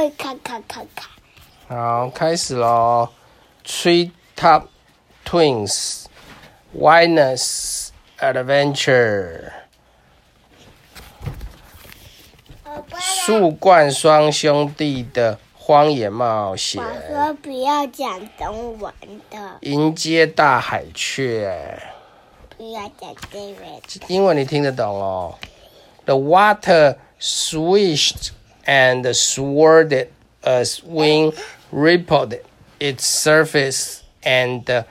[0.00, 1.10] 会咔咔咔咔。
[1.68, 3.10] 好，开始喽。
[3.66, 4.68] Tree Top
[5.26, 6.06] Twins
[6.74, 7.88] Wilderness
[8.18, 9.52] Adventure。
[12.98, 16.82] 树冠双兄弟的荒野冒险。
[16.82, 18.94] 我说不要讲中文
[19.28, 19.58] 的。
[19.60, 21.78] 迎接大海雀。
[22.56, 23.64] 不要讲这个。
[24.08, 25.34] 英文你听得懂哦。
[26.06, 28.30] The water swished
[28.65, 29.93] and swirled
[30.43, 31.33] as wind
[31.71, 32.35] rippled
[32.79, 34.85] its surface, and the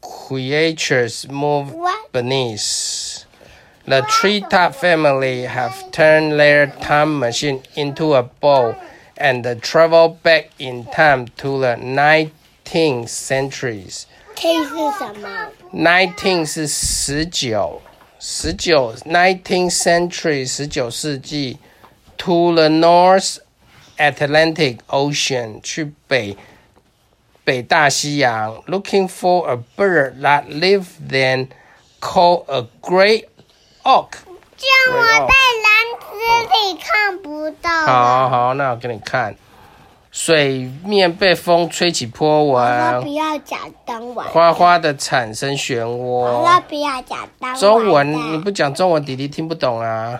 [0.00, 1.74] creatures moved
[2.12, 3.24] beneath.
[3.86, 8.76] The treetop family have turned their time machine into a boat
[9.16, 14.06] and traveled back in time to the 19th centuries.
[14.34, 15.50] T 是什么？
[15.72, 17.80] Nineteen 是十九。
[18.18, 21.58] 十九，nineteenth century，十九世纪
[22.19, 23.37] ，to the North
[23.97, 26.37] Atlantic Ocean，去北
[27.43, 31.47] 北大西洋，looking for a bird that lives then
[31.99, 33.25] called a great
[33.83, 34.09] auk。
[34.55, 35.33] 这样我在
[35.65, 36.05] 篮子
[36.53, 37.69] 里看不到。
[37.87, 39.35] 好好，那我给你看。
[40.11, 46.61] 水面被风吹起波纹，不要讲中文，哗哗的产生漩涡。
[46.67, 50.19] 不要讲中文，你不讲中文，弟弟听不懂啊。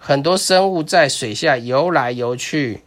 [0.00, 2.82] 很多生物在水下游来游去。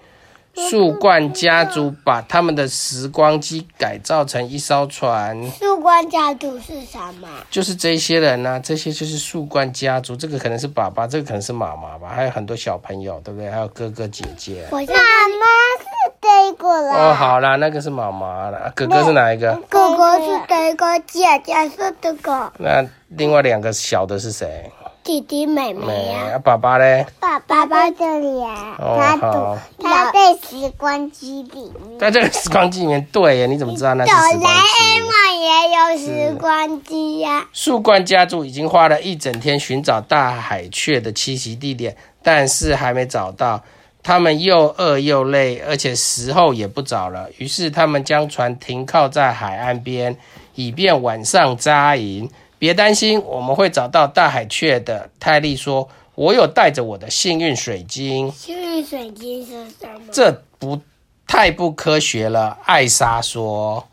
[0.55, 5.49] 树冠家族把他们的时光机改造成一艘船。
[5.49, 7.27] 树冠家族是什么？
[7.49, 10.15] 就是这些人啊，这些就是树冠家族。
[10.15, 13.49] 这个可能是爸爸，这个可能是妈妈吧，还有很多小朋友，对不对？
[13.49, 14.67] 还有哥哥姐姐。
[14.71, 16.95] 妈妈是这个啦。
[16.97, 18.71] 哦，好啦，那个是妈妈啦。
[18.75, 19.59] 哥哥是哪一个？
[19.67, 22.53] 哥哥是这个，姐姐是这个。
[22.59, 24.71] 那另外两个小的是谁？
[25.03, 27.05] 弟弟妹妹啊，爸爸嘞？
[27.19, 31.99] 爸爸在这里啊，他好，他在时光机里面。
[31.99, 33.45] 在这个时光机里面，对呀？
[33.47, 34.39] 你怎么知道那是时光机？
[34.39, 37.45] 哆啦 A 梦也有时光机呀。
[37.51, 43.61] 树冠家族已经花了一整天寻找大海雀的栖息地点，但是还没找到。
[44.01, 47.29] 他们又饿又累，而且时候也不早了。
[47.37, 50.17] 于是他们将船停靠在海岸边，
[50.55, 52.29] 以便晚上扎营。
[52.63, 55.09] 别担心，我们会找到大海雀的。
[55.19, 59.99] 泰利说：“我有带着我的幸运水晶。”幸运水晶是什么？
[60.13, 60.79] 这不
[61.27, 62.57] 太不科学了。
[62.63, 63.85] 艾莎说：“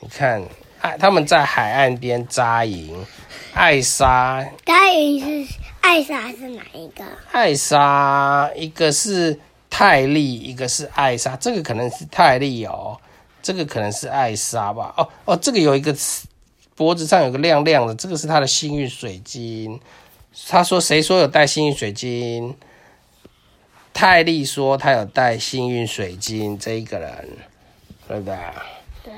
[0.00, 0.42] 你看，
[0.82, 3.06] 艾他们在海岸边扎营。
[3.54, 7.02] 艾莎，扎营是艾莎是哪一个？
[7.32, 11.34] 艾莎，一个是泰利，一个是艾莎。
[11.36, 12.98] 这个可能是泰利哦，
[13.40, 14.92] 这个可能是艾莎吧？
[14.98, 16.26] 哦哦，这个有一个词。”
[16.80, 19.78] 脖子上有个亮亮的，这个是他的幸运水晶。
[20.48, 22.56] 他说：“谁说有带幸运水晶？”
[23.92, 27.28] 泰利说：“他有带幸运水晶。”这一个人，
[28.08, 28.34] 对不对？
[29.04, 29.12] 对。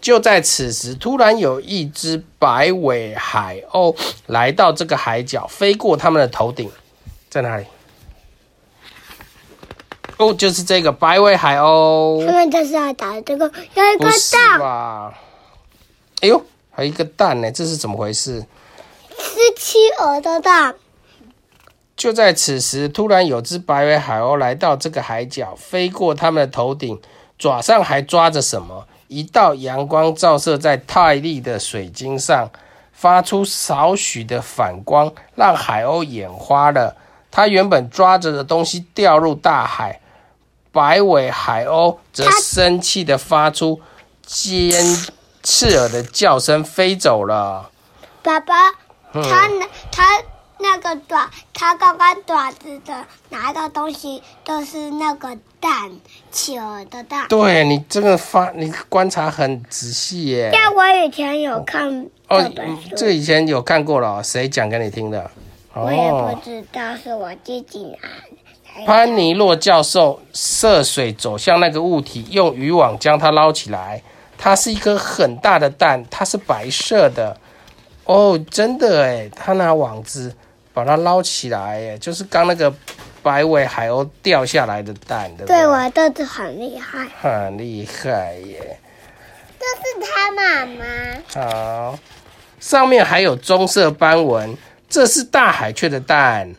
[0.00, 3.94] 就在此时，突然有一只白尾海鸥
[4.24, 6.70] 来到这个海角，飞过他们的头顶，
[7.28, 7.66] 在哪里？
[10.16, 12.24] 哦，就是这个白尾海鸥。
[12.26, 13.44] 他们就是要打这个，
[13.74, 14.58] 有一个蛋。
[14.58, 15.20] 吧？
[16.22, 16.42] 哎呦！
[16.78, 18.46] 还有一个蛋呢，这是怎么回事？
[19.10, 20.76] 是企鹅的蛋。
[21.96, 27.00] 就在此时，突然有只白尾海鸥来到这个海角，飞过他们的头顶，
[27.36, 28.86] 爪上还抓着什么？
[29.08, 32.48] 一道阳光照射在泰利的水晶上，
[32.92, 36.94] 发出少许的反光，让海鸥眼花了。
[37.32, 40.00] 他原本抓着的东西掉入大海，
[40.70, 43.80] 白尾海鸥则生气地发出
[44.24, 45.17] 尖。
[45.50, 47.70] 刺耳的叫声飞走了。
[48.22, 48.70] 爸爸，
[49.14, 50.22] 他那、嗯、他
[50.58, 55.90] 那个爪，他刚刚爪子的拿到东西都是那个蛋，
[56.30, 57.26] 企鹅的蛋。
[57.28, 60.50] 对，你这个发，你观察很仔细耶。
[60.52, 62.44] 但我以前有看哦，
[62.94, 65.30] 这以前有看过了，谁讲给你听的？
[65.72, 68.84] 我也不知道，是我自己拿。
[68.84, 74.02] 潘尼洛教授涉水走向那个物体，用渔网将它捞起来。
[74.38, 77.36] 它是一颗很大的蛋，它是白色的。
[78.04, 80.34] 哦，真的诶，他拿网子
[80.72, 82.72] 把它捞起来，诶，就是刚那个
[83.22, 85.56] 白尾海鸥掉下来的蛋，对不对？
[85.58, 88.78] 对，我豆子很厉害，很厉害耶。
[89.58, 90.84] 这是他妈妈。
[91.34, 91.98] 好，
[92.58, 94.56] 上面还有棕色斑纹，
[94.88, 96.54] 这是大海雀的蛋。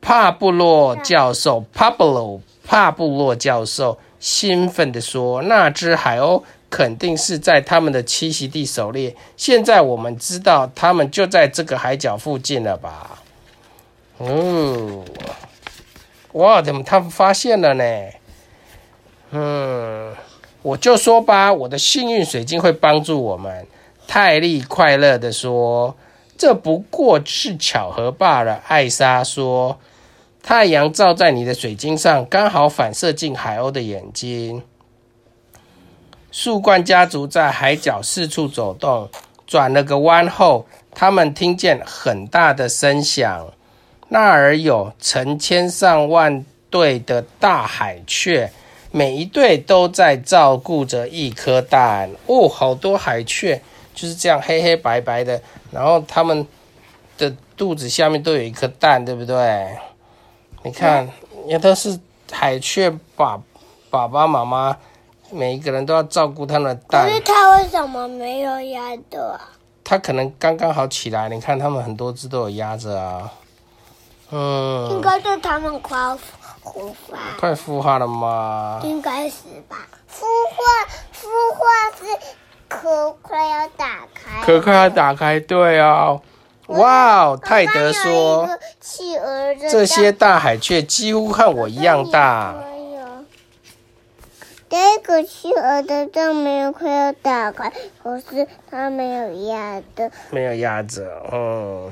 [0.00, 3.98] 帕布洛教授，帕布洛，帕布洛教授。
[4.26, 9.14] 兴奋地说：“那只海鸥肯定是在他们的栖息地狩猎。
[9.36, 13.22] 现在我们知道，他们就在这个海角附近了吧？”
[14.18, 15.04] 哦，
[16.32, 16.60] 哇！
[16.60, 17.84] 怎么他们发现了呢？
[19.30, 20.12] 嗯，
[20.62, 23.64] 我就说吧，我的幸运水晶会帮助我们。
[24.08, 25.94] 泰利快乐地说
[26.36, 29.78] ：“这不过是巧合罢了。”艾莎说
[30.46, 34.62] ：“太阳照在你的水晶上，刚好反射进海鸥的眼睛。”
[36.30, 39.08] 树冠家族在海角四处走动，
[39.44, 40.64] 转了个弯后，
[40.94, 43.48] 他们听见很大的声响。
[44.10, 48.52] 那儿有成千上万对的大海雀，
[48.92, 52.08] 每一对都在照顾着一颗蛋。
[52.26, 53.60] 哦，好多海雀。
[53.92, 56.46] 就是这样黑黑白白的，然后他们
[57.18, 59.66] 的肚子下面都有一颗蛋，对不对？
[60.66, 61.08] 你看，
[61.46, 61.96] 也都是
[62.32, 63.38] 海雀爸
[63.88, 64.76] 爸爸妈妈，
[65.30, 67.06] 每一个人都要照顾他们的蛋。
[67.06, 69.52] 可是它为什么没有压着啊？
[69.84, 71.28] 他可能刚刚好起来。
[71.28, 73.30] 你看，它们很多只都有压着啊。
[74.32, 78.80] 嗯，应该是它们快孵化，快孵化了吗？
[78.82, 79.76] 应该是吧。
[80.10, 80.64] 孵化，
[81.14, 82.36] 孵化是。
[82.68, 86.20] 壳快要打开，壳快要打开，对哦。
[86.68, 88.48] 哇哦，泰德说，
[89.70, 92.54] 这些大海雀几乎和我一样大。
[94.68, 97.72] 这个企鹅的蛋没有快要打开，
[98.02, 101.90] 可是它没有鸭子，没有鸭子，嗯。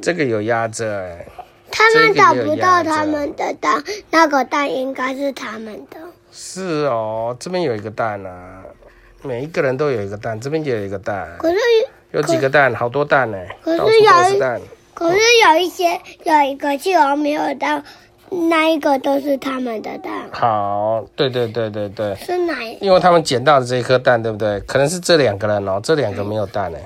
[0.00, 1.26] 这个有鸭子，哎。
[1.70, 5.98] 他们找不到他们的蛋，那个蛋应该是他们的。
[6.32, 8.62] 是哦，这边有一个蛋啊。
[9.22, 11.28] 每一个人都有一个蛋，这边也有一个蛋。
[11.38, 11.58] 可是
[12.12, 12.74] 有几个蛋？
[12.74, 13.38] 好多蛋呢。
[13.62, 14.60] 可是有蛋。
[14.94, 17.84] 可是有一些有一个企鹅没有蛋，
[18.30, 20.12] 那一个都是他们的蛋。
[20.32, 22.14] 好，对对对对对。
[22.16, 22.86] 是哪一个？
[22.86, 24.58] 因为他们捡到的这一颗蛋，对不对？
[24.60, 26.78] 可能是这两个人哦，这两个没有蛋呢，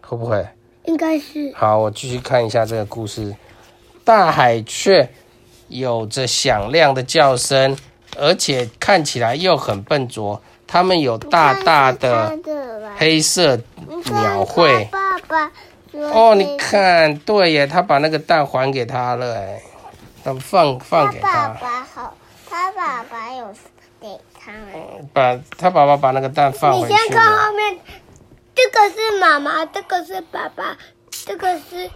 [0.00, 0.46] 会不会？
[0.84, 1.52] 应该是。
[1.54, 3.34] 好，我继续看一下这个故事。
[4.02, 5.10] 大海雀
[5.68, 7.76] 有着响亮的叫声，
[8.16, 10.40] 而且看起来又很笨拙。
[10.66, 12.36] 他们有大大的
[12.96, 13.58] 黑色
[14.06, 14.84] 鸟喙。
[14.90, 15.50] 爸爸
[16.12, 19.62] 哦，你看，对耶，他把那个蛋还给他了，哎，
[20.40, 21.30] 放放给他。
[21.30, 22.14] 他爸爸好，
[22.50, 23.54] 他爸爸有
[24.00, 24.08] 给
[24.38, 24.52] 他。
[25.14, 26.92] 把他爸爸把那个蛋放回去。
[26.92, 27.78] 你先看后面，
[28.54, 30.76] 这个是妈妈，这个是爸爸，
[31.10, 31.90] 这个是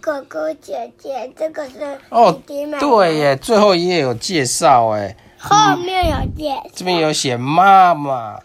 [0.00, 2.78] 哥哥姐姐，这个是弟弟妹妹。
[2.78, 5.16] 哦，对耶，最后一页有介绍，哎。
[5.40, 8.38] 后面有写、嗯，这边有写妈妈、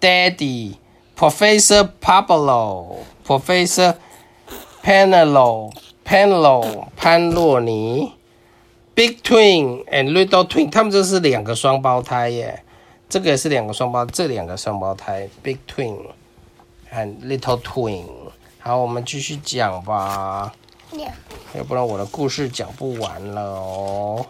[0.00, 0.76] Daddy、
[1.16, 2.96] Professor Pablo、
[3.26, 3.96] Professor
[4.82, 5.70] Panelo、
[6.04, 8.14] Panelo、潘洛尼、
[8.94, 12.64] Big Twin and Little Twin，他们这是两个双胞胎耶。
[13.10, 15.96] 这个也是两个双胞，这两个双胞胎，Big Twin
[16.92, 18.04] and Little Twin。
[18.58, 20.52] 好，我们继续讲吧。
[21.54, 24.26] 要不然我的故事讲不完了哦。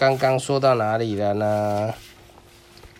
[0.00, 1.92] 刚刚说到哪里了呢？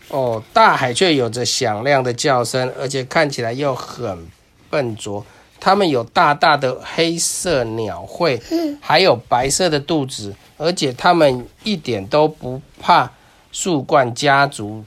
[0.08, 4.28] 哦，大海雀有着响亮的叫声，而且看起来又很
[4.68, 5.24] 笨拙。
[5.58, 8.38] 它们有大大的黑色鸟喙，
[8.82, 13.10] 还有白色的肚子，而且它们一点都不怕
[13.50, 14.84] 树冠家族。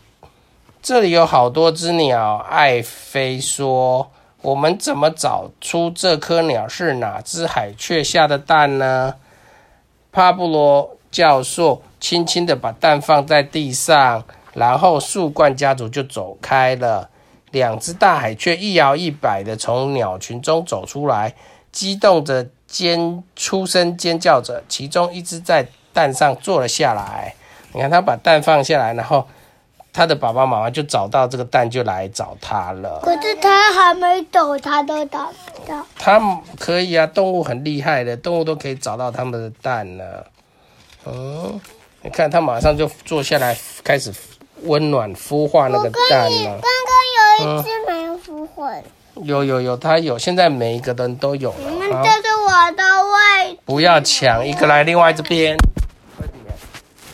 [0.83, 2.37] 这里有好多只鸟。
[2.47, 4.11] 艾菲说
[4.43, 9.15] ：“我们怎么找出这颗鸟是哪只海雀下的蛋呢？”
[10.13, 11.81] 帕布罗教授。
[12.01, 17.09] 轻轻的把蛋放在地上，然后树冠家族就走开了。
[17.51, 21.33] 两只大海雀一摇一摆的从鸟群中走出来，
[21.71, 24.61] 激动着尖出声尖叫着。
[24.67, 27.35] 其中一只在蛋上坐了下来。
[27.71, 29.25] 你看，它把蛋放下来，然后
[29.93, 32.99] 它的爸爸妈妈就找到这个蛋，就来找它了。
[33.01, 35.85] 可是它还没走，它都找不到。
[35.97, 36.19] 它
[36.59, 40.27] 可以啊，动物很厉害的，动物都可以找到它们的蛋了。
[41.05, 41.59] 嗯。
[42.05, 44.13] 你看，它马上就坐下来，开始
[44.63, 46.59] 温暖孵化那个蛋了。
[46.59, 48.69] 刚刚有一只没有孵化。
[49.23, 50.19] 有有有，它有。
[50.19, 51.57] 现在每一个人都有了。
[51.59, 53.59] 你们这是我的位置。
[53.63, 55.55] 不要抢，一个来另外这边。
[56.17, 56.43] 快点，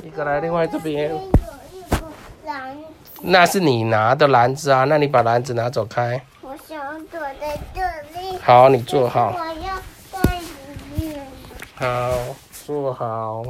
[0.04, 1.10] 一个来另外这边。
[1.10, 1.98] 有一个
[2.46, 2.84] 篮子。
[3.22, 6.20] 那是你拿的篮子啊，那你把篮子拿走开。
[6.42, 7.82] 我想躲在这
[8.20, 8.40] 里。
[8.42, 9.36] 好，你坐好。
[9.38, 11.28] 我要在里面。
[11.76, 12.12] 好，
[12.66, 13.44] 坐好。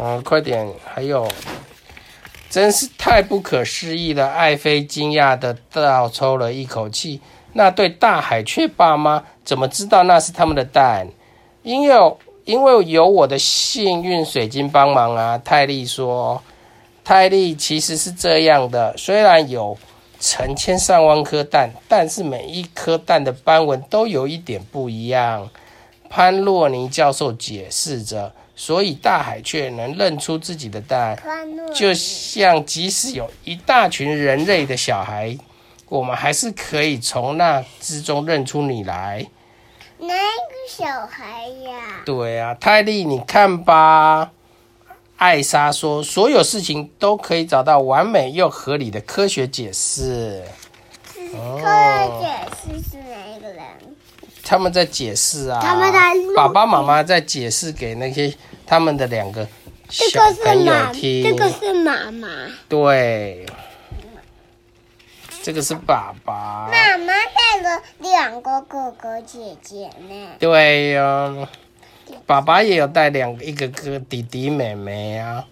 [0.00, 0.66] 嗯，快点！
[0.84, 1.28] 还有，
[2.48, 4.26] 真是太不可思议了！
[4.26, 7.20] 艾菲惊讶的倒抽了一口气。
[7.52, 11.06] 那对大海雀爸妈怎么知道那是他们的蛋？
[11.62, 15.36] 因为因为有我的幸运水晶帮忙啊！
[15.36, 16.42] 泰利说
[17.04, 19.76] ：“泰利其实是这样的，虽然有
[20.18, 25.50] 成千上万颗蛋，但是每一颗蛋的斑纹都有一点不一样。”
[26.08, 28.32] 潘洛尼教授解释着。
[28.64, 31.18] 所以大海却能认出自己的蛋，
[31.74, 35.36] 就像即使有一大群人类的小孩，
[35.88, 39.26] 我们还是可以从那之中认出你来。
[39.98, 40.14] 哪个
[40.68, 42.02] 小孩呀？
[42.04, 44.30] 对啊，泰利，你看吧。
[45.16, 50.40] 艾莎说：“所有事情都可以找到完美又合理的科学解释。”
[51.16, 52.96] 科学解释是？
[54.44, 56.00] 他们在解释啊，他们在
[56.34, 58.34] 爸爸妈妈在解释给那些
[58.66, 59.46] 他们的两个
[59.88, 61.22] 小朋友听。
[61.22, 62.28] 这个是妈妈。
[62.68, 63.46] 对，
[65.42, 66.68] 这个是爸爸。
[66.70, 70.28] 妈妈带了两个哥哥姐姐呢。
[70.38, 71.48] 对呀、啊。
[72.26, 75.44] 爸爸也有带两个，一个哥弟弟妹妹啊。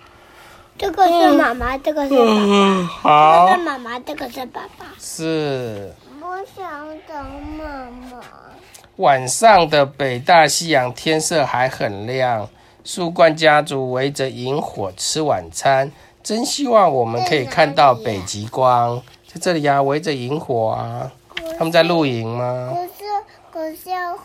[0.77, 2.85] 这个是妈妈，嗯、这个是爸爸。
[2.87, 3.47] 好。
[3.47, 4.87] 这个是妈妈，这个是爸爸。
[4.99, 5.93] 是。
[6.21, 7.15] 我想找
[7.57, 8.21] 妈妈。
[9.01, 12.47] 晚上的北大西洋天色还很亮，
[12.85, 15.91] 树冠家族围着萤火吃晚餐。
[16.23, 19.03] 真希望我们可以看到北极光。
[19.27, 21.11] 在这里呀、啊，围着萤火啊。
[21.59, 22.75] 他们在露营吗？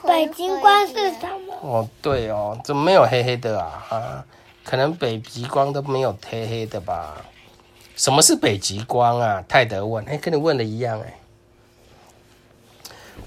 [0.05, 1.55] 北极光是什么？
[1.61, 3.85] 哦，对哦，怎么没有黑黑的啊？
[3.89, 4.25] 啊，
[4.65, 7.15] 可能北极光都没有黑黑的吧？
[7.95, 9.41] 什么是北极光啊？
[9.47, 11.13] 泰德问，哎，跟你问的一样哎。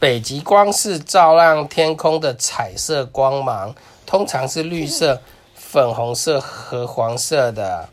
[0.01, 3.75] 北极光是照亮天空的彩色光芒，
[4.07, 5.21] 通常是绿色、
[5.55, 7.89] 粉红色和黄色的。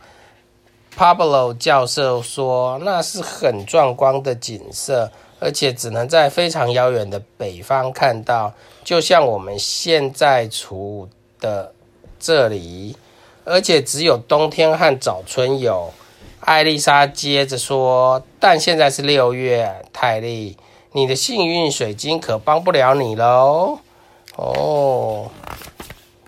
[0.98, 5.12] Pablo 教授说，那是很壮观的景色。
[5.38, 8.54] 而且只能在非常遥远的北方看到，
[8.86, 11.10] 就像我们现在处
[11.42, 11.74] 的
[12.18, 12.96] 这里，
[13.44, 15.92] 而且只有冬天和早春有。
[16.40, 20.58] 艾丽莎接着说：“但现在是六月，泰利，
[20.96, 23.80] 你的幸运水晶可帮不了你喽。”
[24.38, 25.30] 哦，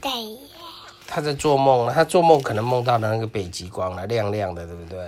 [0.01, 0.11] 对，
[1.07, 4.99] 他在做梦了，他做梦可能梦到了那个北极光了，亮亮的，对不对？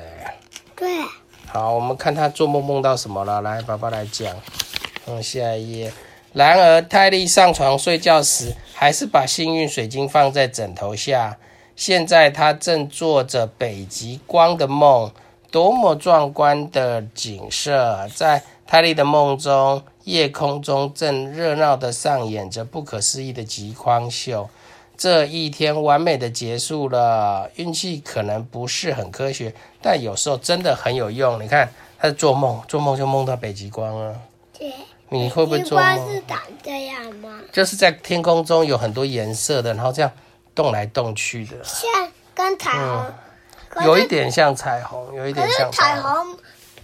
[0.77, 0.87] 对。
[1.47, 3.41] 好，我们看他做梦梦到什么了。
[3.41, 4.33] 来，爸爸来讲。
[5.07, 5.91] 嗯，下一页。
[6.31, 11.37] 然而，泰利上床睡觉时，还是把幸运水晶放在枕头下。
[11.75, 15.11] 现在，他正做着北极光的梦。
[15.51, 18.07] 多么壮观的景色！
[18.13, 24.47] 在泰利的梦中，夜空中正热闹地上演着不可思议的极光秀。
[24.95, 27.49] 这一天完美的结束了。
[27.55, 31.43] 运气可能不是很科学，但有时候真的很有用。
[31.43, 34.15] 你看，他在做梦，做梦就梦到北极光了。
[34.55, 34.71] 对，
[35.09, 35.95] 你会不会做梦？
[35.95, 37.41] 北极光是长这样吗？
[37.51, 40.11] 就是在天空中有很多颜色的，然后这样
[40.53, 41.89] 动来动去的，像
[42.35, 43.11] 跟彩虹，
[43.77, 46.03] 嗯、有一点像彩虹，有一点像彩虹。
[46.03, 46.37] 彩虹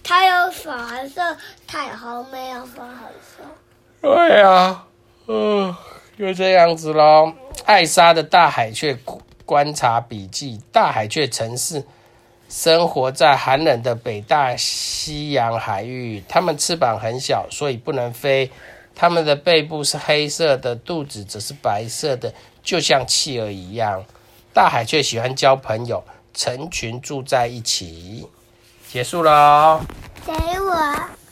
[0.06, 1.36] 它有粉红色，
[1.66, 3.42] 彩虹没有粉红色。
[4.00, 4.86] 对呀、啊，
[5.26, 5.76] 嗯。
[6.16, 7.34] 就这样子喽。
[7.66, 8.98] 艾莎的大海雀
[9.44, 11.84] 观察笔记：大海雀城市
[12.48, 18.50] 生活在寒冷的北大西洋海域，它们翅膀很小，所以不能飞。
[18.94, 22.32] 它们的背部是黑色的，肚子则是白色的，
[22.62, 24.02] 就像企鹅一样。
[24.54, 28.26] 大海雀喜欢交朋友，成群住在一起。
[28.90, 29.80] 结束喽。
[30.24, 31.25] 给我。